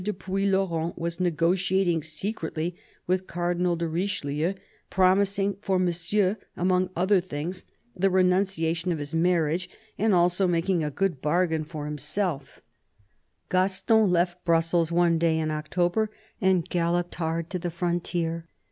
[0.03, 4.55] de Puylaurens was negotiating secretly with Cardinal de Richelieu,
[4.89, 9.69] promising for Monsieur, among other things, the renunciation of his marriage,
[9.99, 12.63] and also making a good bargain for himself
[13.51, 13.53] 252
[13.93, 16.09] CARDINAL DE RICHELIEU Gaston left Brussels one day in October,
[16.41, 18.47] and galloped hard to the frontier.